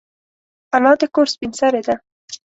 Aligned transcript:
انا 0.75 0.91
د 0.99 1.03
کور 1.15 1.27
سپین 1.33 1.51
سرې 1.59 1.81
ده 1.87 1.95